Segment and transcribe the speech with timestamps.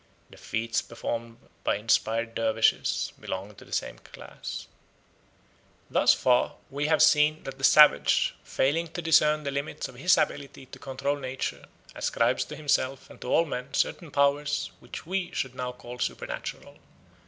[0.31, 4.65] The feats performed by inspired dervishes belong to the same class.
[5.91, 10.17] Thus far we have seen that the savage, failing to discern the limits of his
[10.17, 15.29] ability to control nature, ascribes to himself and to all men certain powers which we
[15.33, 16.79] should now call supernatural.